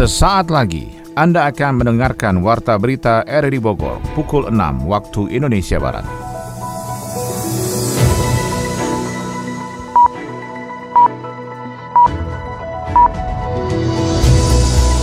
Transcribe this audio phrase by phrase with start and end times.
[0.00, 6.08] Sesaat lagi Anda akan mendengarkan Warta Berita RRI Bogor pukul 6 waktu Indonesia Barat.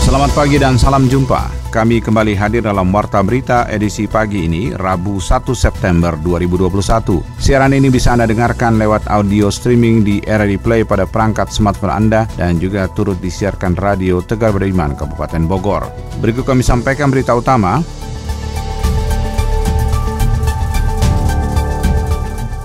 [0.01, 1.66] Selamat pagi dan salam jumpa.
[1.77, 7.37] Kami kembali hadir dalam Warta Berita edisi pagi ini, Rabu 1 September 2021.
[7.37, 12.25] Siaran ini bisa Anda dengarkan lewat audio streaming di RRI Play pada perangkat smartphone Anda
[12.33, 15.85] dan juga turut disiarkan radio Tegar Beriman, Kabupaten Bogor.
[16.17, 17.85] Berikut kami sampaikan berita utama.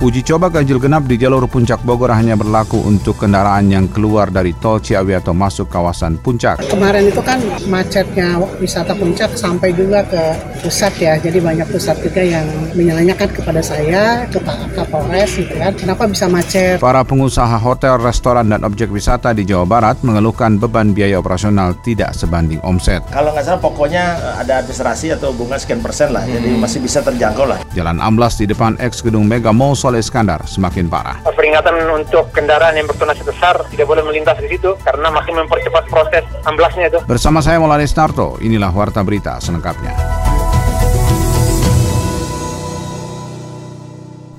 [0.02, 4.50] Uji coba ganjil genap di jalur Puncak Bogor hanya berlaku untuk kendaraan yang keluar dari
[4.50, 6.58] tol Ciawi atau masuk kawasan Puncak.
[6.66, 7.38] Kemarin itu kan
[7.70, 12.42] macetnya wisata Puncak sampai juga ke pusat ya, jadi banyak pusat juga yang
[12.74, 16.82] menanyakan kepada saya, ke Pak Kapolres gitu kan, kenapa bisa macet.
[16.82, 22.10] Para pengusaha hotel, restoran, dan objek wisata di Jawa Barat mengeluhkan beban biaya operasional tidak
[22.18, 23.06] sebanding omset.
[23.14, 26.34] Kalau nggak salah pokoknya eh, ada administrasi atau bunga sekian persen lah, hmm.
[26.34, 27.62] jadi masih bisa terjangkau lah.
[27.78, 31.20] Jalan amblas di depan ex gedung Mega Mall Soleh Iskandar semakin parah.
[31.20, 36.24] Peringatan untuk kendaraan yang bertonase besar tidak boleh melintas di situ karena masih mempercepat proses
[36.48, 37.04] amblasnya itu.
[37.04, 40.21] Bersama saya Maulana Narto, inilah Warta Berita selengkapnya.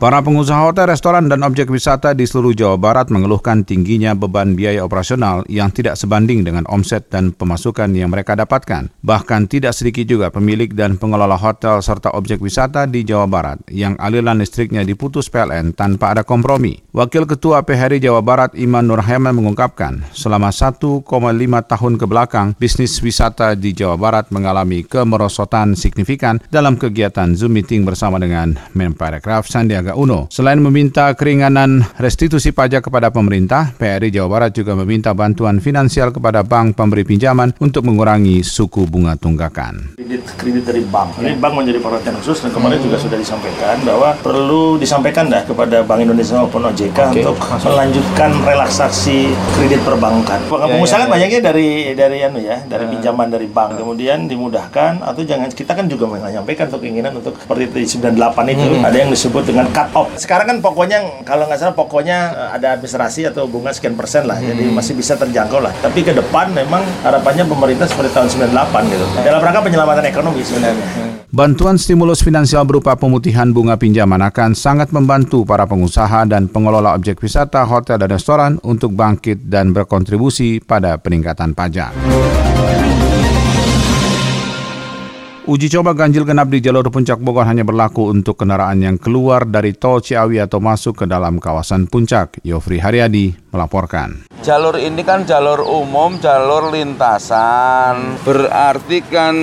[0.03, 4.83] Para pengusaha hotel, restoran, dan objek wisata di seluruh Jawa Barat mengeluhkan tingginya beban biaya
[4.83, 8.91] operasional yang tidak sebanding dengan omset dan pemasukan yang mereka dapatkan.
[8.99, 13.95] Bahkan tidak sedikit juga pemilik dan pengelola hotel serta objek wisata di Jawa Barat yang
[13.95, 16.83] aliran listriknya diputus PLN tanpa ada kompromi.
[16.91, 20.99] Wakil Ketua PHRI Jawa Barat Iman Nurhema mengungkapkan, selama 1,5
[21.63, 27.88] tahun ke belakang, bisnis wisata di Jawa Barat mengalami kemerosotan signifikan dalam kegiatan Zoom meeting
[27.88, 30.27] bersama dengan Menparekraf Sandiaga Uno.
[30.30, 36.44] Selain meminta keringanan restitusi pajak kepada pemerintah, PRI Jawa Barat juga meminta bantuan finansial kepada
[36.44, 39.95] bank pemberi pinjaman untuk mengurangi suku bunga tunggakan.
[39.97, 41.22] Kredit kredit dari bank.
[41.22, 42.85] Ini bank menjadi perhatian khusus dan kemarin hmm.
[42.90, 47.22] juga sudah disampaikan bahwa perlu disampaikan dah kepada Bank Indonesia maupun OJK okay.
[47.22, 50.40] untuk melanjutkan relaksasi kredit perbankan.
[50.44, 51.12] Ya, Pengusaha ya, ya.
[51.12, 52.91] banyaknya dari dari anu ya, dari ya.
[52.97, 53.79] pinjaman dari bank.
[53.79, 58.66] Kemudian dimudahkan atau jangan kita kan juga menyampaikan untuk keinginan untuk seperti di 98 itu
[58.66, 58.84] hmm.
[58.88, 60.07] ada yang disebut dengan off.
[60.16, 64.39] Sekarang kan pokoknya kalau nggak salah pokoknya eh, ada administrasi atau bunga sekian persen lah,
[64.39, 64.47] hmm.
[64.47, 65.75] jadi masih bisa terjangkau lah.
[65.83, 69.05] Tapi ke depan memang harapannya pemerintah seperti tahun 98 gitu.
[69.19, 71.13] Dalam rangka penyelamatan ekonomi sebenarnya.
[71.33, 77.17] Bantuan stimulus finansial berupa pemutihan bunga pinjaman akan sangat membantu para pengusaha dan pengelola objek
[77.25, 81.89] wisata, hotel, dan restoran untuk bangkit dan berkontribusi pada peningkatan pajak.
[85.43, 89.75] Uji coba ganjil genap di jalur puncak Bogor hanya berlaku untuk kendaraan yang keluar dari
[89.75, 92.39] tol Ciawi atau masuk ke dalam kawasan puncak.
[92.47, 94.23] Yofri Haryadi melaporkan.
[94.39, 98.23] Jalur ini kan jalur umum, jalur lintasan.
[98.23, 99.35] Berarti kan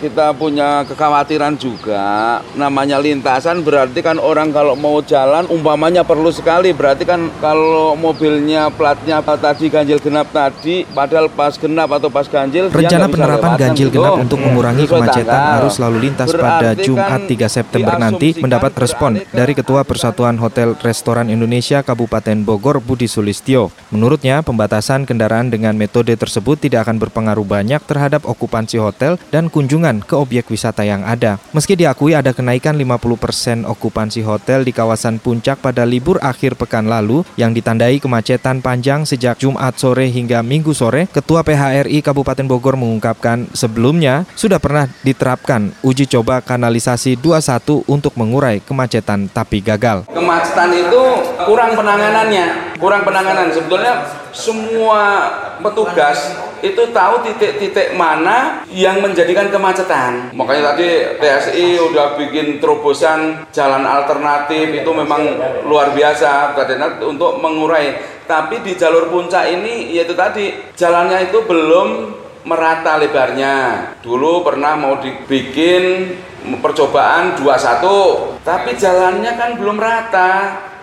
[0.00, 2.40] kita punya kekhawatiran juga.
[2.56, 6.72] Namanya lintasan berarti kan orang kalau mau jalan umpamanya perlu sekali.
[6.72, 12.68] Berarti kan kalau mobilnya platnya tadi ganjil genap tadi padahal pas genap atau pas ganjil
[12.70, 14.00] rencana penerapan ganjil gitu.
[14.00, 18.72] genap untuk mengurangi kemacetan arus lalu lintas berarti pada Jumat 3 kan September nanti mendapat
[18.78, 23.74] respon dari Ketua Persatuan Hotel Restoran Indonesia Kabupaten Bogor Budi Sulistyo.
[23.90, 29.89] Menurutnya pembatasan kendaraan dengan metode tersebut tidak akan berpengaruh banyak terhadap okupansi hotel dan kunjungan
[29.90, 31.42] kunjungan ke objek wisata yang ada.
[31.50, 37.26] Meski diakui ada kenaikan 50% okupansi hotel di kawasan puncak pada libur akhir pekan lalu
[37.34, 43.50] yang ditandai kemacetan panjang sejak Jumat sore hingga Minggu sore, Ketua PHRI Kabupaten Bogor mengungkapkan
[43.50, 50.06] sebelumnya sudah pernah diterapkan uji coba kanalisasi 21 untuk mengurai kemacetan tapi gagal.
[50.12, 51.02] Kemacetan itu
[51.48, 53.52] kurang penanganannya, kurang penanganan.
[53.52, 55.28] Sebetulnya semua
[55.60, 56.32] petugas
[56.64, 60.32] itu tahu titik-titik mana yang menjadikan kemacetan.
[60.32, 60.88] Makanya tadi
[61.20, 65.36] TSI udah bikin terobosan jalan alternatif itu memang
[65.68, 66.56] luar biasa
[67.04, 68.00] untuk mengurai.
[68.24, 72.16] Tapi di jalur puncak ini yaitu tadi jalannya itu belum
[72.46, 73.56] merata lebarnya.
[74.00, 80.30] Dulu pernah mau dibikin percobaan 21, tapi jalannya kan belum rata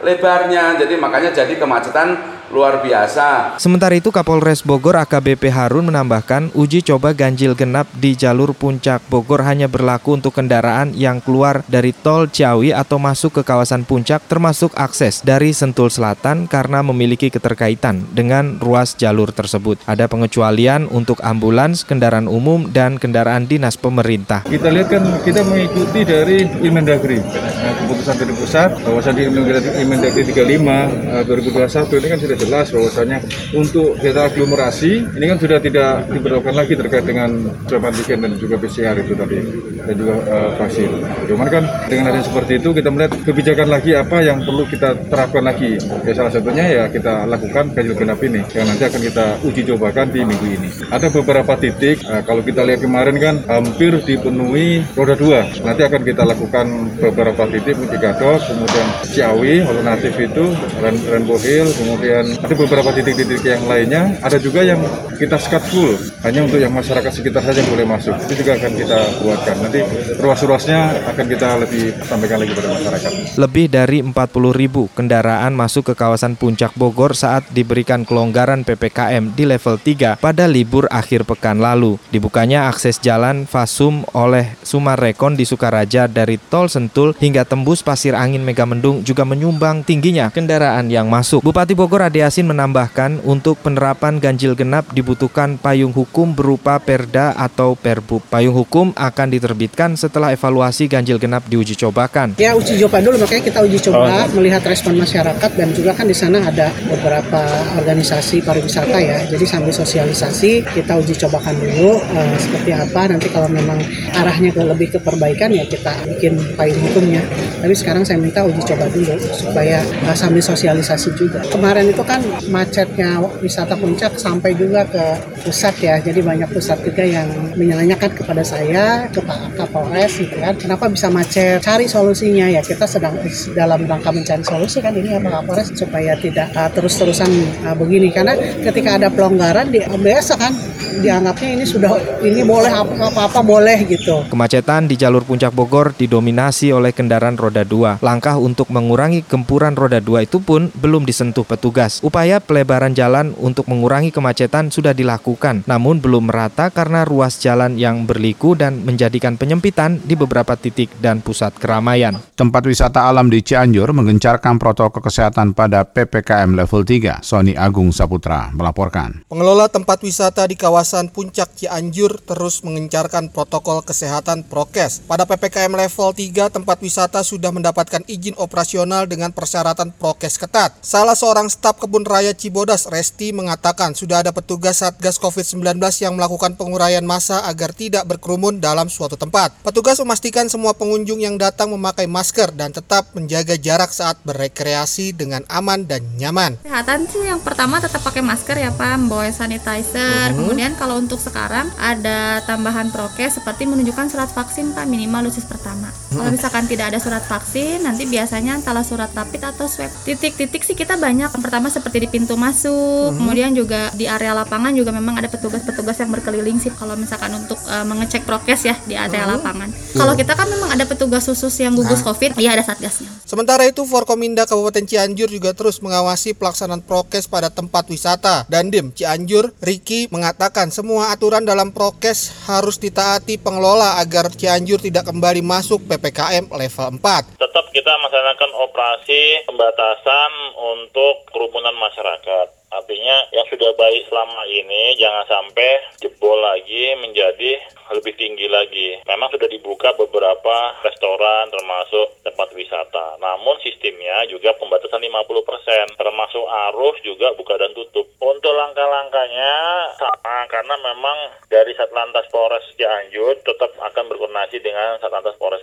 [0.01, 0.77] lebarnya.
[0.77, 3.59] Jadi makanya jadi kemacetan luar biasa.
[3.59, 9.43] Sementara itu Kapolres Bogor AKBP Harun menambahkan uji coba ganjil genap di jalur puncak Bogor
[9.43, 14.73] hanya berlaku untuk kendaraan yang keluar dari tol Ciawi atau masuk ke kawasan puncak termasuk
[14.75, 19.79] akses dari Sentul Selatan karena memiliki keterkaitan dengan ruas jalur tersebut.
[19.85, 24.47] Ada pengecualian untuk ambulans, kendaraan umum, dan kendaraan dinas pemerintah.
[24.47, 27.19] Kita lihat kan kita mengikuti dari Inmendagri.
[27.21, 33.17] Nah, keputusan dari pusat, kawasan di Inmendagri 35 2021 ini kan sudah jelas bahwasanya
[33.51, 37.29] untuk data aglomerasi ini kan sudah tidak diperlakukan lagi terkait dengan
[37.67, 39.37] swab antigen dan juga PCR itu tadi
[39.83, 40.89] dan juga uh, vaksin.
[41.27, 45.43] Cuman kan dengan adanya seperti itu kita melihat kebijakan lagi apa yang perlu kita terapkan
[45.43, 45.81] lagi.
[46.07, 50.07] Ya salah satunya ya kita lakukan ganjil genap ini yang nanti akan kita uji cobakan
[50.13, 50.69] di minggu ini.
[50.93, 55.43] Ada beberapa titik uh, kalau kita lihat kemarin kan hampir dipenuhi roda dua.
[55.65, 56.67] Nanti akan kita lakukan
[57.01, 60.45] beberapa titik Gadok, kemudian Ciawi, alternatif itu,
[60.83, 64.81] Rainbow Hill, kemudian ada beberapa titik-titik yang lainnya, ada juga yang
[65.15, 65.95] kita skat full,
[66.27, 68.13] hanya untuk yang masyarakat sekitar saja boleh masuk.
[68.27, 69.55] Itu juga akan kita buatkan.
[69.63, 69.79] Nanti
[70.19, 70.79] ruas-ruasnya
[71.15, 73.11] akan kita lebih sampaikan lagi pada masyarakat.
[73.37, 74.13] Lebih dari 40
[74.53, 80.45] ribu kendaraan masuk ke kawasan Puncak Bogor saat diberikan kelonggaran PPKM di level 3 pada
[80.45, 81.97] libur akhir pekan lalu.
[82.13, 88.43] Dibukanya akses jalan Fasum oleh Sumarekon di Sukaraja dari Tol Sentul hingga tembus Pasir Angin
[88.43, 91.41] Megamendung juga menyumbang tingginya kendaraan yang masuk.
[91.41, 97.77] Bupati Bogor Ade Yasin menambahkan untuk penerapan ganjil genap dibutuhkan payung hukum berupa Perda atau
[97.77, 98.25] Perbup.
[98.25, 102.33] Payung hukum akan diterbitkan setelah evaluasi ganjil genap diuji cobakan.
[102.41, 104.33] Ya uji coba dulu makanya kita uji coba oh.
[104.33, 107.45] melihat respon masyarakat dan juga kan di sana ada beberapa
[107.77, 109.21] organisasi pariwisata ya.
[109.29, 113.77] Jadi sambil sosialisasi kita uji cobakan dulu uh, seperti apa nanti kalau memang
[114.17, 117.21] arahnya ke lebih ke perbaikan ya kita bikin payung hukumnya.
[117.61, 121.45] Tapi sekarang saya minta uji coba dulu supaya uh, sambil sosialisasi juga.
[121.53, 125.03] Kemarin itu kan macetnya wisata puncak sampai juga ke
[125.43, 125.95] pusat ya.
[125.99, 127.27] Jadi banyak pusat juga yang
[127.59, 130.55] menanyakan kepada saya, ke Pak Kapolres gitu kan.
[130.55, 131.59] Kenapa bisa macet?
[131.59, 132.63] Cari solusinya ya.
[132.63, 133.19] Kita sedang
[133.51, 137.29] dalam rangka mencari solusi kan ini ya Pak Kapolres supaya tidak uh, terus-terusan
[137.67, 138.15] uh, begini.
[138.15, 138.33] Karena
[138.63, 140.55] ketika ada pelonggaran di biasa kan
[141.01, 141.91] dianggapnya ini sudah
[142.25, 144.25] ini boleh apa-apa boleh gitu.
[144.29, 148.01] Kemacetan di jalur puncak Bogor didominasi oleh kendaraan roda 2.
[148.01, 151.96] Langkah untuk mengurangi gempuran roda 2 itu pun belum disentuh petugas.
[152.03, 158.03] Upaya pelebaran jalan untuk mengurangi kemacetan sudah dilakukan, namun belum merata karena ruas jalan yang
[158.03, 162.19] berliku dan menjadikan penyempitan di beberapa titik dan pusat keramaian.
[162.35, 167.23] Tempat wisata alam di Cianjur mengencarkan protokol kesehatan pada PPKM level 3.
[167.23, 169.23] Sony Agung Saputra melaporkan.
[169.31, 175.07] Pengelola tempat wisata di kawasan Puncak Cianjur terus mengencarkan protokol kesehatan prokes.
[175.07, 180.75] Pada PPKM level 3, tempat wisata sudah mendapatkan izin operasional dengan persyaratan prokes ketat.
[180.83, 186.59] Salah seorang staf kebun raya Cibodas, Resti, mengatakan sudah ada petugas Satgas COVID-19 yang melakukan
[186.59, 189.55] penguraian massa agar tidak berkerumun dalam suatu tempat.
[189.63, 195.47] Petugas memastikan semua pengunjung yang datang memakai masker dan tetap menjaga jarak saat berrekreasi dengan
[195.47, 196.59] aman dan nyaman.
[196.67, 200.35] Kesehatan sih yang pertama tetap pakai masker ya Pak, membawa sanitizer.
[200.35, 200.43] Hmm.
[200.43, 205.87] Kemudian kalau untuk sekarang ada tambahan prokes seperti menunjukkan surat vaksin Pak minimal dosis pertama.
[206.11, 206.19] Hmm.
[206.19, 209.87] Kalau misalkan tidak ada surat vaksin, nanti biasanya antara surat rapid atau swab.
[210.03, 211.31] Titik-titik sih kita banyak.
[211.31, 213.17] Yang pertama seperti di pintu masuk, hmm.
[213.21, 217.61] kemudian juga di area lapangan juga memang ada petugas-petugas yang berkeliling sih kalau misalkan untuk
[217.69, 219.31] uh, mengecek prokes ya di area hmm.
[219.37, 219.69] lapangan.
[219.69, 219.97] Hmm.
[220.01, 222.09] Kalau kita kan memang ada petugas khusus yang gugus nah.
[222.09, 223.05] Covid, ya ada satgasnya.
[223.27, 228.49] Sementara itu Forkominda Kabupaten Cianjur juga terus mengawasi pelaksanaan prokes pada tempat wisata.
[228.49, 235.45] Dandim Cianjur, Riki mengatakan semua aturan dalam prokes harus ditaati pengelola agar Cianjur tidak kembali
[235.45, 237.37] masuk PPKM level 4.
[237.37, 242.49] Tetap kita melaksanakan operasi pembatasan untuk kerumunan masyarakat.
[242.73, 247.61] Artinya yang sudah baik selama ini jangan sampai jebol lagi menjadi
[247.93, 248.97] lebih tinggi lagi.
[249.05, 253.21] Memang sudah dibuka beberapa restoran termasuk tempat wisata.
[253.21, 258.09] Namun sistemnya juga pembatasan 50%, termasuk arus juga buka dan tutup.
[258.19, 259.53] Untuk langkah-langkahnya
[260.01, 261.17] sama karena memang
[261.47, 265.61] dari Satlantas Polres Cianjur tetap akan berkoordinasi dengan Satlantas Polres.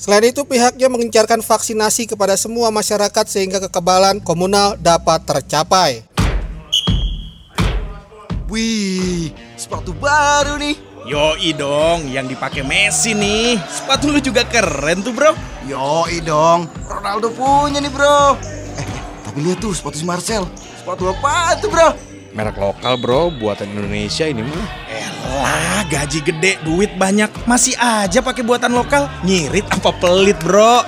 [0.00, 6.00] Selain itu pihaknya mengencarkan vaksinasi kepada semua masyarakat sehingga kekebalan komunal dapat tercapai.
[8.48, 10.76] Wih, sepatu baru nih.
[11.02, 13.58] Yoi dong, yang dipakai Messi nih.
[13.68, 15.36] Sepatu lu juga keren tuh, Bro.
[15.68, 18.38] Yoi dong, Ronaldo punya nih, Bro.
[18.78, 18.86] Eh,
[19.28, 20.48] tapi lihat tuh sepatu si Marcel.
[20.56, 21.92] Sepatu apa tuh, Bro?
[22.32, 24.68] Merek lokal, Bro, buatan Indonesia ini mah.
[25.22, 29.06] Elah, gaji gede, duit banyak, masih aja pakai buatan lokal.
[29.22, 30.82] Nyirit apa pelit, Bro?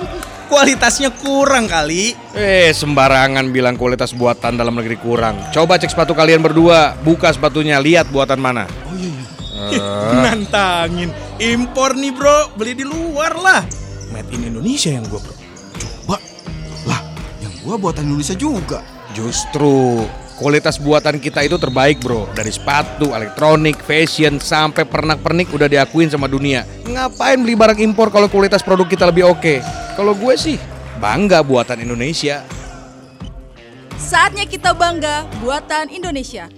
[0.47, 2.13] kualitasnya kurang kali.
[2.37, 5.35] Eh, sembarangan bilang kualitas buatan dalam negeri kurang.
[5.51, 8.69] Coba cek sepatu kalian berdua, buka sepatunya, lihat buatan mana.
[8.87, 9.11] Oh iya.
[9.73, 9.81] iya.
[9.81, 10.21] Uh.
[10.23, 11.09] Nantangin.
[11.41, 13.61] Impor nih bro, beli di luar lah.
[14.13, 15.35] Made in Indonesia yang gua bro.
[15.75, 16.17] Coba.
[16.87, 17.01] Lah,
[17.43, 18.79] yang gua buatan Indonesia juga.
[19.11, 20.03] Justru
[20.35, 26.27] Kualitas buatan kita itu terbaik bro Dari sepatu, elektronik, fashion, sampai pernak-pernik udah diakuin sama
[26.27, 29.63] dunia Ngapain beli barang impor kalau kualitas produk kita lebih oke?
[29.95, 30.59] Kalau gue sih
[30.99, 32.43] bangga buatan Indonesia
[33.95, 36.51] Saatnya kita bangga buatan Indonesia.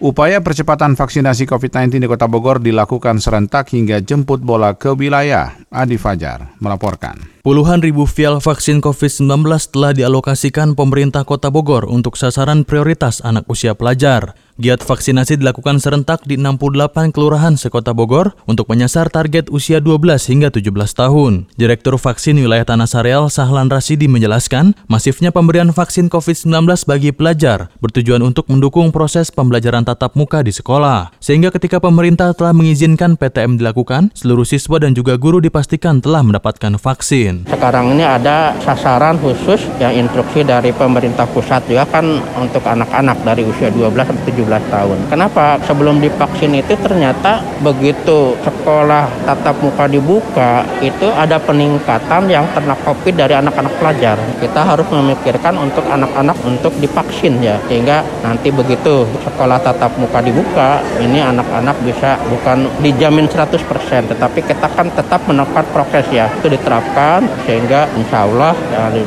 [0.00, 5.60] Upaya percepatan vaksinasi COVID-19 di Kota Bogor dilakukan serentak hingga jemput bola ke wilayah.
[5.68, 7.39] Adi Fajar melaporkan.
[7.50, 9.26] Puluhan ribu vial vaksin COVID-19
[9.74, 14.38] telah dialokasikan pemerintah Kota Bogor untuk sasaran prioritas anak usia pelajar.
[14.60, 20.52] Giat vaksinasi dilakukan serentak di 68 kelurahan sekota Bogor untuk menyasar target usia 12 hingga
[20.52, 21.48] 17 tahun.
[21.56, 26.52] Direktur Vaksin Wilayah Tanah Sareal Sahlan Rasidi menjelaskan, masifnya pemberian vaksin COVID-19
[26.84, 31.08] bagi pelajar bertujuan untuk mendukung proses pembelajaran tatap muka di sekolah.
[31.24, 36.76] Sehingga ketika pemerintah telah mengizinkan PTM dilakukan, seluruh siswa dan juga guru dipastikan telah mendapatkan
[36.76, 37.39] vaksin.
[37.48, 42.04] Sekarang ini ada sasaran khusus yang instruksi dari pemerintah pusat juga kan
[42.36, 44.98] untuk anak-anak dari usia 12 sampai 17 tahun.
[45.12, 45.60] Kenapa?
[45.64, 53.14] Sebelum divaksin itu ternyata begitu sekolah tatap muka dibuka, itu ada peningkatan yang terkena COVID
[53.16, 54.16] dari anak-anak pelajar.
[54.40, 60.80] Kita harus memikirkan untuk anak-anak untuk divaksin ya, sehingga nanti begitu sekolah tatap muka dibuka,
[60.96, 63.60] ini anak-anak bisa bukan dijamin 100%,
[64.08, 68.52] tetapi kita kan tetap menekan prokes ya, itu diterapkan sehingga insya Allah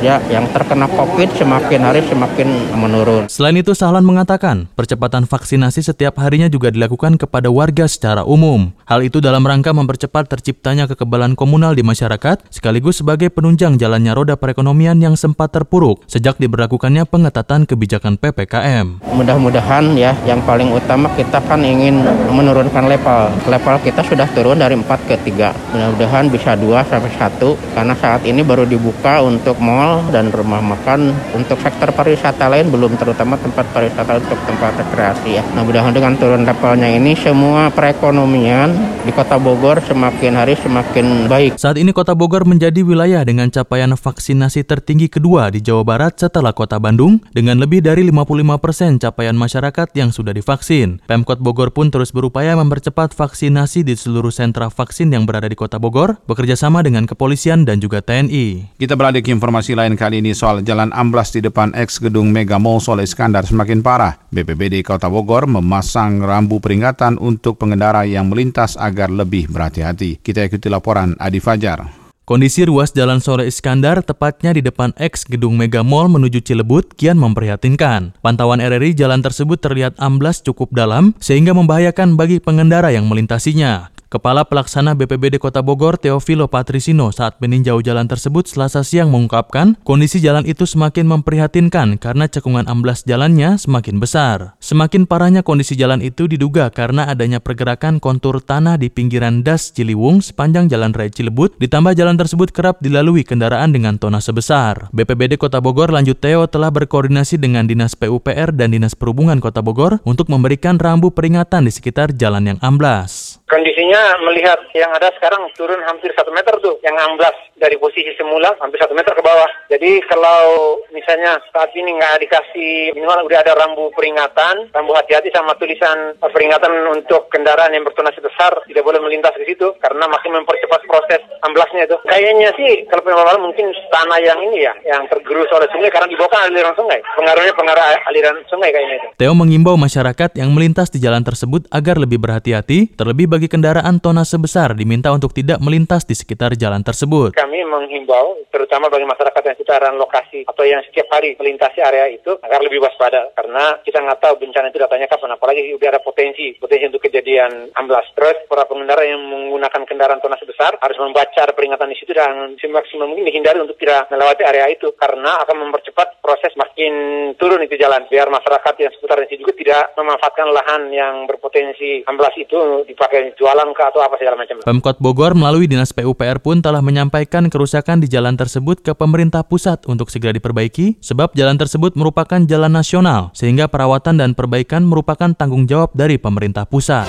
[0.02, 3.26] ya, yang terkena COVID semakin hari semakin menurun.
[3.30, 8.74] Selain itu, Sahlan mengatakan percepatan vaksinasi setiap harinya juga dilakukan kepada warga secara umum.
[8.84, 14.34] Hal itu dalam rangka mempercepat terciptanya kekebalan komunal di masyarakat, sekaligus sebagai penunjang jalannya roda
[14.36, 19.00] perekonomian yang sempat terpuruk sejak diberlakukannya pengetatan kebijakan PPKM.
[19.14, 23.32] Mudah-mudahan ya, yang paling utama kita kan ingin menurunkan level.
[23.48, 25.74] Level kita sudah turun dari 4 ke 3.
[25.74, 31.16] Mudah-mudahan bisa 2 sampai 1 karena saat ini baru dibuka untuk mall dan rumah makan.
[31.32, 35.42] Untuk sektor pariwisata lain belum terutama tempat pariwisata untuk tempat rekreasi ya.
[35.56, 41.56] Nah mudah-mudahan dengan turun levelnya ini semua perekonomian di Kota Bogor semakin hari semakin baik.
[41.56, 46.52] Saat ini Kota Bogor menjadi wilayah dengan capaian vaksinasi tertinggi kedua di Jawa Barat setelah
[46.52, 51.00] Kota Bandung dengan lebih dari 55 persen capaian masyarakat yang sudah divaksin.
[51.08, 55.80] Pemkot Bogor pun terus berupaya mempercepat vaksinasi di seluruh sentra vaksin yang berada di Kota
[55.80, 58.74] Bogor, bekerja sama dengan kepolisian dan juga TNI.
[58.80, 62.56] Kita beralih ke informasi lain kali ini soal jalan amblas di depan ex gedung Mega
[62.56, 64.16] Mall Soleh Iskandar semakin parah.
[64.32, 70.24] BPBD Kota Bogor memasang rambu peringatan untuk pengendara yang melintas agar lebih berhati-hati.
[70.24, 72.04] Kita ikuti laporan Adi Fajar.
[72.24, 77.20] Kondisi ruas Jalan Soleh Iskandar, tepatnya di depan ex gedung Mega Mall menuju Cilebut, kian
[77.20, 78.16] memprihatinkan.
[78.24, 83.92] Pantauan RRI jalan tersebut terlihat amblas cukup dalam, sehingga membahayakan bagi pengendara yang melintasinya.
[84.14, 90.22] Kepala Pelaksana BPBD Kota Bogor, Teofilo Patrisino, saat meninjau jalan tersebut selasa siang mengungkapkan kondisi
[90.22, 94.54] jalan itu semakin memprihatinkan karena cekungan amblas jalannya semakin besar.
[94.62, 100.22] Semakin parahnya kondisi jalan itu diduga karena adanya pergerakan kontur tanah di pinggiran das Ciliwung
[100.22, 104.94] sepanjang Jalan Raya Cilebut, ditambah jalan tersebut kerap dilalui kendaraan dengan tonase besar.
[104.94, 109.98] BPBD Kota Bogor lanjut Teo telah berkoordinasi dengan Dinas PUPR dan Dinas Perhubungan Kota Bogor
[110.06, 113.42] untuk memberikan rambu peringatan di sekitar jalan yang amblas.
[113.50, 118.54] Kondisinya melihat yang ada sekarang turun hampir satu meter tuh, yang amblas dari posisi semula
[118.60, 119.48] hampir satu meter ke bawah.
[119.68, 125.52] Jadi kalau misalnya saat ini nggak dikasih minimal udah ada rambu peringatan, rambu hati-hati sama
[125.58, 130.80] tulisan peringatan untuk kendaraan yang bertonase besar tidak boleh melintas di situ karena masih mempercepat
[130.88, 131.96] proses amblasnya itu.
[132.08, 136.16] Kayaknya sih kalau pengelolaan mungkin tanah yang ini ya, yang tergerus oleh sungai karena di
[136.16, 137.00] bawah kan aliran sungai.
[137.18, 139.08] Pengaruhnya pengaruh aliran sungai kayaknya itu.
[139.20, 144.40] Theo mengimbau masyarakat yang melintas di jalan tersebut agar lebih berhati-hati, terlebih bagi kendaraan tonase
[144.40, 147.36] besar diminta untuk tidak melintas di sekitar jalan tersebut.
[147.36, 152.36] Kami menghimbau, terutama bagi masyarakat yang sekitaran lokasi atau yang setiap hari melintasi area itu
[152.40, 156.56] agar lebih waspada karena kita nggak tahu bencana itu datangnya kapan, apalagi udah ada potensi
[156.56, 158.08] potensi untuk kejadian amblas.
[158.16, 163.10] Terus para pengendara yang menggunakan kendaraan tonase besar harus membaca peringatan di situ dan semaksimal
[163.10, 166.94] mungkin dihindari untuk tidak melewati area itu karena akan mempercepat proses makin
[167.36, 172.34] turun itu jalan biar masyarakat yang sekitar di juga tidak memanfaatkan lahan yang berpotensi amblas
[172.38, 174.62] itu dipakai jualan ke atau apa segala macam.
[174.62, 179.82] Pemkot Bogor melalui Dinas PUPR pun telah menyampaikan kerusakan di jalan tersebut ke pemerintah pusat
[179.90, 185.66] untuk segera diperbaiki sebab jalan tersebut merupakan jalan nasional sehingga perawatan dan perbaikan merupakan tanggung
[185.66, 187.04] jawab dari pemerintah pusat.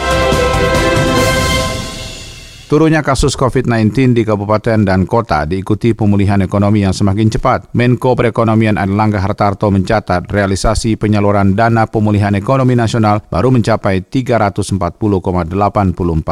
[2.65, 7.69] Turunnya kasus COVID-19 di kabupaten dan kota diikuti pemulihan ekonomi yang semakin cepat.
[7.77, 14.81] Menko Perekonomian Erlangga Hartarto mencatat realisasi penyaluran dana pemulihan ekonomi nasional baru mencapai 340,84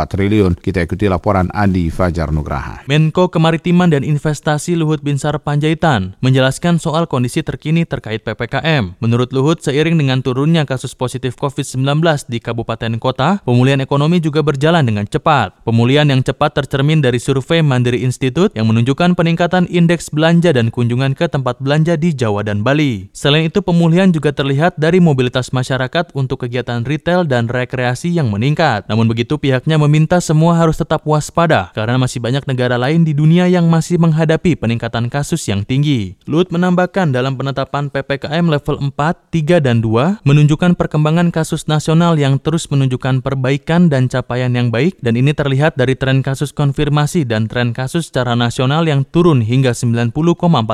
[0.10, 0.58] triliun.
[0.58, 2.82] Kita ikuti laporan Adi Fajar Nugraha.
[2.90, 8.98] Menko Kemaritiman dan Investasi Luhut Binsar Panjaitan menjelaskan soal kondisi terkini terkait PPKM.
[8.98, 14.82] Menurut Luhut, seiring dengan turunnya kasus positif COVID-19 di kabupaten kota, pemulihan ekonomi juga berjalan
[14.82, 15.62] dengan cepat.
[15.62, 20.72] Pemulihan yang paling cepat tercermin dari survei Mandiri Institute yang menunjukkan peningkatan indeks belanja dan
[20.72, 23.12] kunjungan ke tempat belanja di Jawa dan Bali.
[23.12, 28.88] Selain itu, pemulihan juga terlihat dari mobilitas masyarakat untuk kegiatan retail dan rekreasi yang meningkat.
[28.88, 33.52] Namun begitu, pihaknya meminta semua harus tetap waspada karena masih banyak negara lain di dunia
[33.52, 36.16] yang masih menghadapi peningkatan kasus yang tinggi.
[36.24, 42.40] Luhut menambahkan dalam penetapan PPKM level 4, 3, dan 2 menunjukkan perkembangan kasus nasional yang
[42.40, 47.50] terus menunjukkan perbaikan dan capaian yang baik dan ini terlihat dari tren kasus konfirmasi dan
[47.50, 50.14] tren kasus secara nasional yang turun hingga 90,4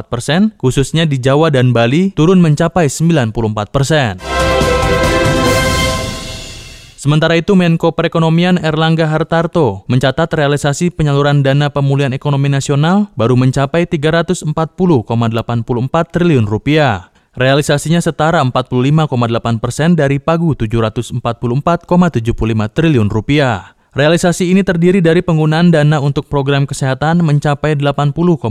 [0.09, 4.17] persen, khususnya di Jawa dan Bali turun mencapai 94 persen.
[6.99, 13.87] Sementara itu, Menko Perekonomian Erlangga Hartarto mencatat realisasi penyaluran dana pemulihan ekonomi nasional baru mencapai
[13.87, 14.43] 340,84
[16.11, 17.07] triliun rupiah.
[17.39, 21.23] Realisasinya setara 45,8 persen dari pagu 744,75
[22.75, 23.78] triliun rupiah.
[23.89, 28.45] Realisasi ini terdiri dari penggunaan dana untuk program kesehatan mencapai 80,84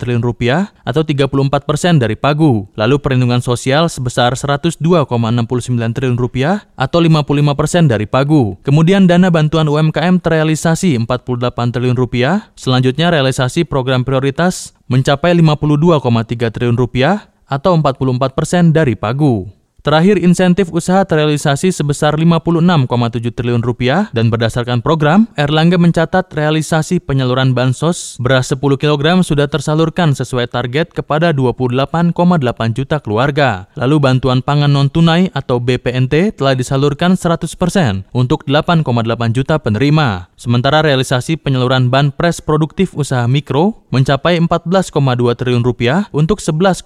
[0.00, 4.80] triliun rupiah atau 34 persen dari pagu, lalu perlindungan sosial sebesar 102,69
[5.92, 8.56] triliun rupiah atau 55 persen dari pagu.
[8.64, 16.00] Kemudian dana bantuan UMKM terrealisasi 48 triliun rupiah, selanjutnya realisasi program prioritas mencapai 52,3
[16.48, 19.52] triliun rupiah atau 44 persen dari pagu.
[19.86, 22.90] Terakhir, insentif usaha terrealisasi sebesar 56,7
[23.30, 30.10] triliun rupiah dan berdasarkan program, Erlangga mencatat realisasi penyaluran bansos beras 10 kg sudah tersalurkan
[30.10, 32.10] sesuai target kepada 28,8
[32.74, 33.70] juta keluarga.
[33.78, 37.46] Lalu bantuan pangan non-tunai atau BPNT telah disalurkan 100%
[38.10, 38.82] untuk 8,8
[39.30, 40.34] juta penerima.
[40.34, 44.90] Sementara realisasi penyaluran banpres produktif usaha mikro mencapai 14,2
[45.38, 46.82] triliun rupiah untuk 11,84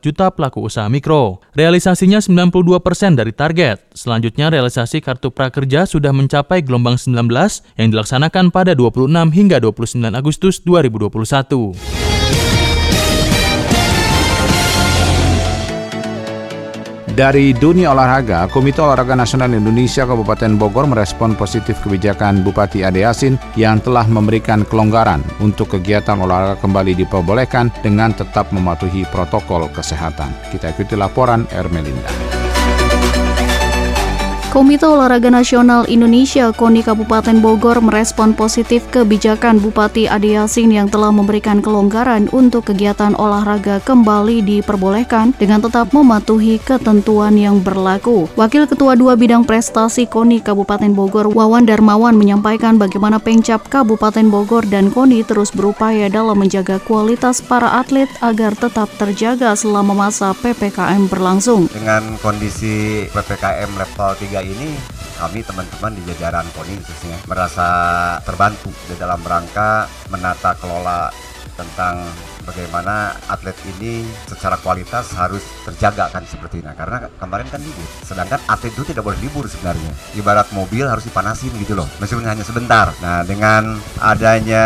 [0.00, 1.44] juta pelaku usaha mikro.
[1.52, 3.82] Realisasi realisasinya 92% persen dari target.
[3.90, 7.26] Selanjutnya, realisasi kartu prakerja sudah mencapai gelombang 19
[7.74, 12.25] yang dilaksanakan pada 26 hingga 29 Agustus 2021.
[17.16, 23.40] Dari dunia olahraga, Komite Olahraga Nasional Indonesia Kabupaten Bogor merespon positif kebijakan Bupati Ade Yasin
[23.56, 30.28] yang telah memberikan kelonggaran untuk kegiatan olahraga kembali diperbolehkan dengan tetap mematuhi protokol kesehatan.
[30.52, 32.25] Kita ikuti laporan Ermelinda.
[34.46, 41.10] Komite Olahraga Nasional Indonesia KONI Kabupaten Bogor merespon positif kebijakan Bupati Ade Yasin yang telah
[41.10, 48.30] memberikan kelonggaran untuk kegiatan olahraga kembali diperbolehkan dengan tetap mematuhi ketentuan yang berlaku.
[48.38, 54.62] Wakil Ketua Dua Bidang Prestasi KONI Kabupaten Bogor Wawan Darmawan menyampaikan bagaimana Pengcap Kabupaten Bogor
[54.70, 61.10] dan KONI terus berupaya dalam menjaga kualitas para atlet agar tetap terjaga selama masa PPKM
[61.10, 61.66] berlangsung.
[61.74, 64.70] Dengan kondisi PPKM level 3 ini
[65.16, 67.68] kami teman-teman di jajaran KONI khususnya merasa
[68.22, 71.08] terbantu di dalam rangka menata kelola
[71.56, 72.04] tentang
[72.44, 76.70] bagaimana atlet ini secara kualitas harus terjaga kan seperti ini.
[76.76, 79.90] Karena kemarin kan libur sedangkan atlet itu tidak boleh libur sebenarnya.
[80.14, 82.92] Ibarat mobil harus dipanasin gitu loh meskipun hanya sebentar.
[83.00, 84.64] Nah dengan adanya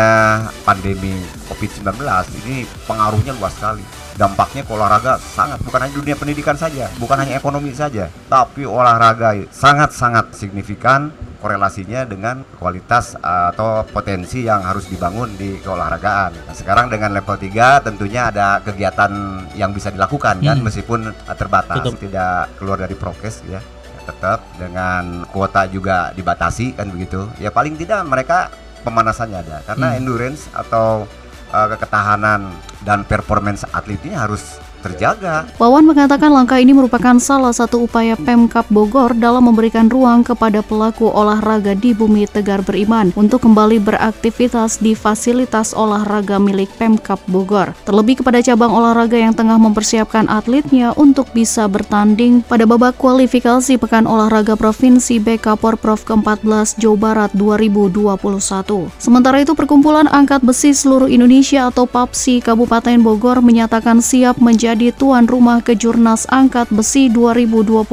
[0.67, 1.15] pandemi
[1.47, 1.95] COVID-19
[2.43, 7.41] ini pengaruhnya luas sekali dampaknya ke olahraga sangat bukan hanya dunia pendidikan saja, bukan hanya
[7.41, 11.09] ekonomi saja, tapi olahraga sangat-sangat signifikan
[11.41, 16.45] korelasinya dengan kualitas atau potensi yang harus dibangun di keolahragaan.
[16.45, 19.09] Nah, sekarang dengan level 3 tentunya ada kegiatan
[19.57, 20.65] yang bisa dilakukan kan hmm.
[20.69, 21.97] meskipun terbatas, Betul.
[22.05, 23.57] tidak keluar dari prokes ya.
[24.05, 27.25] Tetap dengan kuota juga dibatasi kan begitu.
[27.41, 28.53] Ya paling tidak mereka
[28.85, 29.97] pemanasannya ada karena hmm.
[29.97, 31.09] endurance atau
[31.51, 35.47] uh, ketahanan dan performance atletnya harus terjaga.
[35.61, 41.07] Wawan mengatakan langkah ini merupakan salah satu upaya Pemkap Bogor dalam memberikan ruang kepada pelaku
[41.07, 47.71] olahraga di Bumi Tegar Beriman untuk kembali beraktivitas di fasilitas olahraga milik Pemkap Bogor.
[47.87, 54.03] Terlebih kepada cabang olahraga yang tengah mempersiapkan atletnya untuk bisa bertanding pada babak kualifikasi Pekan
[54.09, 58.89] Olahraga Provinsi BK Porprov ke-14 Jawa Barat 2021.
[58.97, 64.95] Sementara itu Perkumpulan Angkat Besi Seluruh Indonesia atau PAPSI Kabupaten Bogor menyatakan siap menjadi menjadi
[64.95, 67.83] tuan rumah Kejurnas Angkat Besi 2021.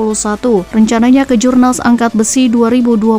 [0.71, 3.19] Rencananya Kejurnas Angkat Besi 2021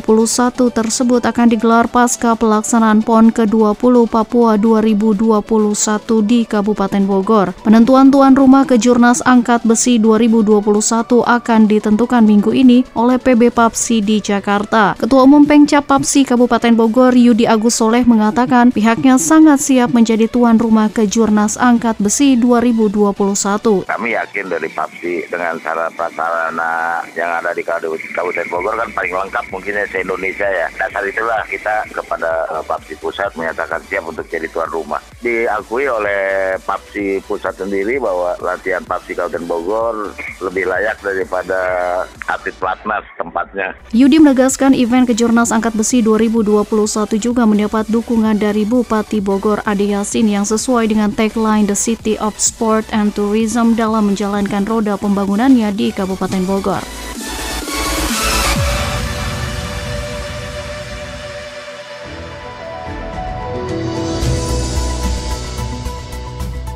[0.72, 5.43] tersebut akan digelar pasca pelaksanaan PON ke-20 Papua 2021
[6.24, 7.52] di Kabupaten Bogor.
[7.60, 10.63] Penentuan tuan rumah Kejurnas Angkat Besi 2021
[11.19, 14.95] akan ditentukan minggu ini oleh PB Papsi di Jakarta.
[14.95, 20.56] Ketua Umum Pengcap Papsi Kabupaten Bogor Yudi Agus Soleh mengatakan pihaknya sangat siap menjadi tuan
[20.56, 23.48] rumah Kejurnas Angkat Besi 2021
[23.89, 29.45] Kami yakin dari PAPSI dengan sarana prasarana yang ada di Kabupaten Bogor kan paling lengkap
[29.49, 30.67] mungkinnya se-Indonesia ya.
[30.77, 35.01] Dasar itulah kita kepada eh, PAPSI Pusat menyatakan siap untuk jadi tuan rumah.
[35.25, 39.95] Diakui oleh PAPSI Pusat sendiri bahwa latihan PAPSI Kabupaten Bogor
[40.45, 41.59] lebih layak daripada
[42.29, 43.73] atlet platnas tempatnya.
[43.91, 46.69] Yudi menegaskan event Kejurnas Angkat Besi 2021
[47.17, 52.38] juga mendapat dukungan dari Bupati Bogor Ade Yasin yang sesuai dengan tagline The City of
[52.38, 53.38] Sport and Tourism
[53.78, 56.84] dalam menjalankan roda pembangunannya di Kabupaten Bogor.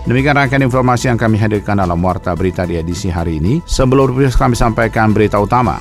[0.04, 3.64] Demikian rangkaian informasi yang kami hadirkan dalam Warta Berita di edisi hari ini.
[3.64, 5.80] Sebelum kami sampaikan berita utama.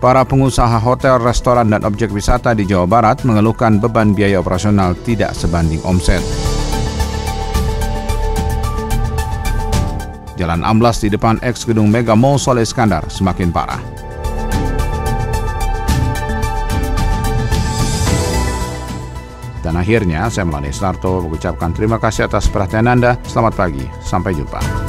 [0.00, 5.34] Para pengusaha hotel, restoran, dan objek wisata di Jawa Barat mengeluhkan beban biaya operasional tidak
[5.34, 6.47] sebanding omset.
[10.38, 13.82] Jalan amblas di depan ex gedung Mega Mall Soleh Iskandar semakin parah.
[19.58, 23.18] Dan akhirnya, saya Melani Starto mengucapkan terima kasih atas perhatian Anda.
[23.26, 24.87] Selamat pagi, sampai jumpa.